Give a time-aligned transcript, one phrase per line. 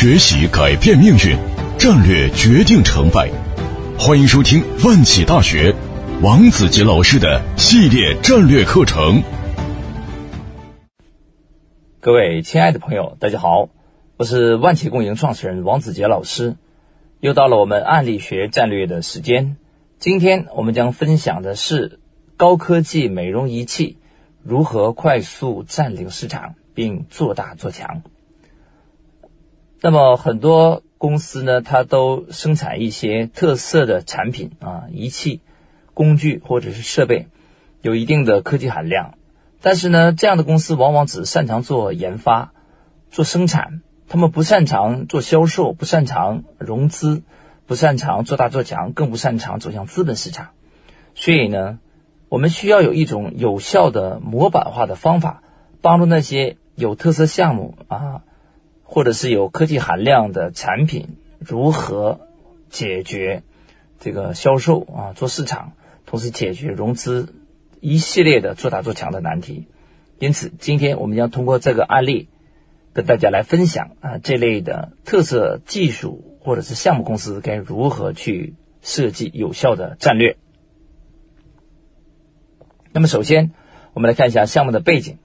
[0.00, 1.36] 学习改变命运，
[1.76, 3.28] 战略决定成败。
[3.98, 5.74] 欢迎收听万企大学
[6.22, 9.20] 王子杰老师的系列战略课程。
[11.98, 13.70] 各位亲爱的朋友，大家好，
[14.16, 16.54] 我是万企共赢创始人王子杰老师。
[17.18, 19.56] 又到了我们案例学战略的时间。
[19.98, 21.98] 今天我们将分享的是
[22.36, 23.98] 高科技美容仪器
[24.44, 28.02] 如何快速占领市场并做大做强。
[29.80, 35.40] 那么很多公司呢，它都生产一些特色的产品啊，仪器、
[35.94, 37.28] 工具或者是设备，
[37.82, 39.14] 有一定的科技含量。
[39.60, 42.52] 但是呢，这样的公司往往只擅长做研发、
[43.10, 47.22] 做生产，他们不擅长做销售，不擅长融资。
[47.68, 50.52] 不擅长做大做强，更不擅长走向资本市场，
[51.14, 51.78] 所以呢，
[52.30, 55.42] 我们需要有一种有效的模板化的方法，
[55.82, 58.22] 帮助那些有特色项目啊，
[58.90, 62.20] 或者是有科技含量的产品，如何
[62.70, 63.42] 解决
[64.00, 65.74] 这个销售啊，做市场，
[66.06, 67.34] 同时解决融资
[67.80, 69.66] 一系列的做大做强的难题。
[70.18, 72.28] 因此，今天我们将通过这个案例，
[72.94, 76.24] 跟大家来分享啊这类的特色技术。
[76.40, 80.38] 或者是项目公司该如何去设计有效的战略？
[82.92, 83.50] 那么，首先
[83.92, 85.18] 我们来看一下项目的背景。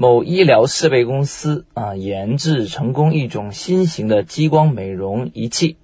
[0.00, 5.76] 某医疗设备公司啊，研制成功一种新型的激光美容仪器，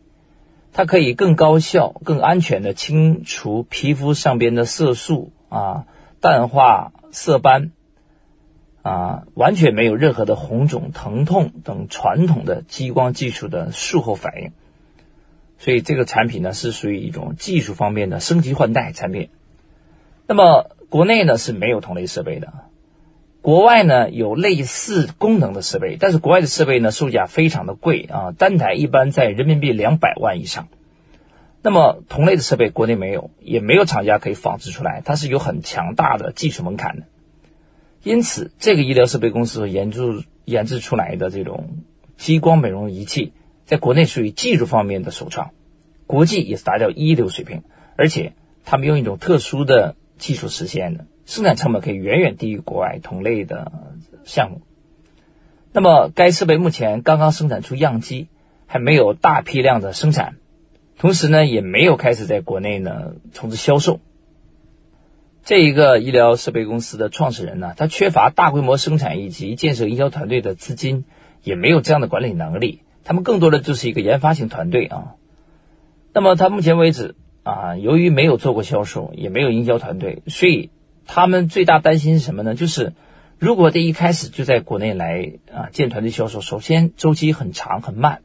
[0.73, 5.85] 它可以更高效、更安全的清除皮肤上边的色素啊、
[6.21, 7.73] 淡化色斑。
[8.81, 14.53] 啊，完全没有任何的红肿、疼痛等传统的激光技术的术后反应，
[15.59, 19.29] 所以这个产品呢是属于一种技术方面的升级换代产品。
[20.27, 22.55] 那么国内呢是没有同类设备的，
[23.47, 30.67] 国外呢有类似功能的设备，但是国外的设备呢售价非常的贵啊，单台一般在人民币两百万以上。
[31.63, 37.05] 那么同类的设备国内没有，也没有厂家可以仿制出来，它是有很强大的技术门槛的。
[38.03, 41.85] 因此，这个医疗设备公司研制研制出来的这种
[42.17, 43.33] 激光美容仪器，
[43.65, 45.53] 在国内属于技术方面的首创，
[46.09, 47.63] 国际也是达到一流水平。
[47.95, 48.33] 而且，
[48.65, 53.71] 他们用一种特殊的技术实现的，生产成本可以远远低于国外同类的
[54.25, 54.63] 项目。
[55.73, 58.29] 那么，该设备目前刚刚生产出样机，
[58.67, 60.37] 还没有大批量的生产，
[60.97, 64.01] 同时呢，也没有开始在国内呢从事销售。
[65.45, 71.05] 这一个医疗设备公司的创始人呢，他缺乏大规模生产以及建设营销团队的资金，
[71.43, 72.83] 也没有这样的管理能力。
[73.05, 75.15] 他们更多的就是一个研发型团队啊。
[76.13, 80.71] 那么他目前为止啊，由于没有做过销售，也没有营销团队，所以
[81.07, 82.55] 他们最大担心是什么呢？
[82.55, 82.93] 就是
[83.39, 88.23] 如果这一开始就在国内来啊建团队销售，首先周期很长很慢，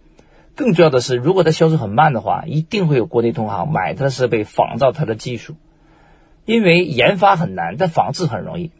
[0.55, 5.55] 更重要的是，如果他销售很慢的话，一定会有国内同行买他的设备仿造他的技术。
[6.43, 8.71] 因为研发很难，但仿制很容易，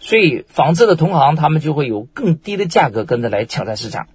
[0.00, 4.08] 所以仿制的同行他们就会有更低的价格跟着来抢占市场，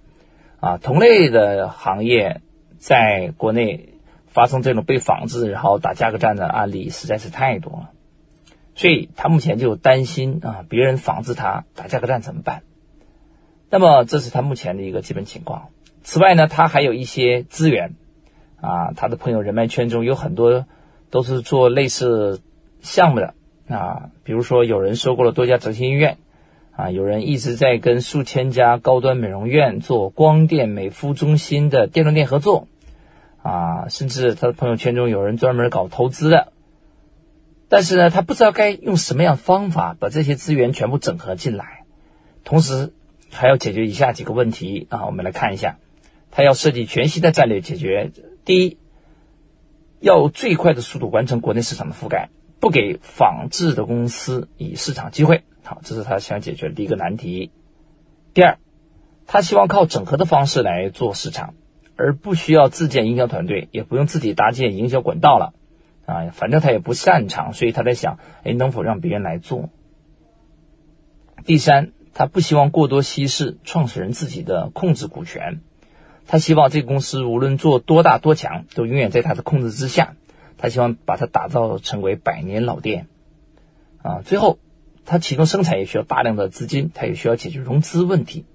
[0.60, 2.42] 啊，同类的行业
[2.78, 3.94] 在国内
[4.26, 7.90] 发生这种被仿制然后打价格战的案例实在是太多了，
[8.74, 12.62] 所以他目前就担心啊，别人仿制他打价格战怎么办？
[13.70, 15.68] 那么这是他目前的一个基本情况。
[16.02, 17.94] 此外呢，他还有一些资源，
[18.60, 20.66] 啊，他的朋友人脉圈中有很多
[21.10, 22.40] 都是做类似。
[22.86, 23.32] 项目的
[23.66, 26.18] 啊，比如说有人收购了多家整形医院，
[26.76, 32.68] 啊，有人一直在跟数千家高端美容院做光电美肤中心的电动店合作，
[33.42, 36.52] 啊，甚至他的朋友圈中有人专门搞投资的，
[37.68, 41.84] 但是呢，他不知道该用什么样方法把这些资源全部整合进来，
[42.44, 42.92] 同时
[43.30, 45.78] 还要解决以下几个问题啊，我们来看一下，
[46.30, 48.12] 他要设计全新的战略解决，
[48.44, 48.78] 第一，
[50.00, 52.30] 要最快的速度完成国内市场的覆盖。
[52.60, 57.50] 不给仿制的公司以市场机会，好，这是他想解决的第一个难题。
[58.32, 58.56] 第二，
[59.26, 61.52] 他希望靠整合的方式来做市场，
[61.96, 65.52] 而不需要自建营销团队，也不用自己搭建营销管道了。
[66.06, 69.70] 啊，反正他也不擅长，所以他在想，哎，能否让别人来做？
[71.44, 75.60] 第三，他不希望过多稀释创始人自己的控制股权，
[76.26, 80.14] 他希望这个公司无论做多大多强，都永远在他的控制之下。
[80.56, 83.08] 他希望把它打造成为百年老店，
[84.02, 84.58] 啊，最后
[85.04, 88.46] 他启动生产也需要大量的资金，他也需要解决融资问题，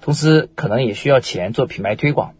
[0.00, 2.34] 同时可能也需要钱做品牌推广。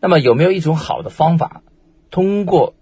[0.00, 1.62] 那么有没有一种好的方法，
[2.10, 2.74] 通过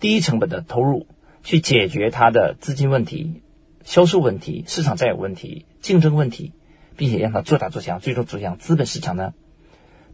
[0.00, 1.06] 低成本的投入
[1.42, 3.42] 去解决它的资金问题、
[3.84, 6.52] 销售问题、市场占有问题、竞争问题，
[6.96, 9.32] 并且让它做大做强，最终走向资本市场呢？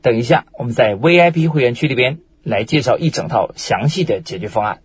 [0.03, 4.81] 等一下，我们在 VIP 会员区里边来介绍一整套详细的解决方案。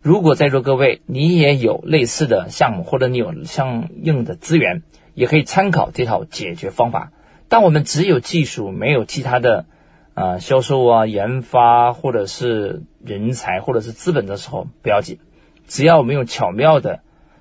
[0.00, 4.82] 如果在座各位你也有类似的项目，或者你有相应的资源，
[5.14, 7.12] 也可以参考这套解决方法。
[7.48, 9.66] 当我们只有技术，没有其他的，
[10.14, 15.18] 呃，销售啊、研发或者是人才或者是资本的时候，不要紧，
[15.66, 17.00] 只要我们用巧妙的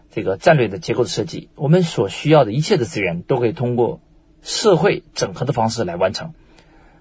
[0.10, 4.00] 这个战略的结构的设计，我们所需要的一切的资源都可以通过
[4.42, 6.34] 社会整合的方式来完成。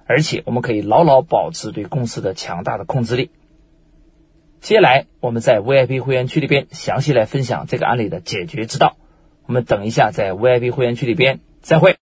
[0.06, 3.30] 而且我们可以牢牢保持对公司的强大的控制力。
[4.60, 8.96] 接下来我们在 VIP 会员区里边详细来分享这个案例的解决之道。
[9.46, 11.99] 我们等一下在 VIP 会员区里边再会。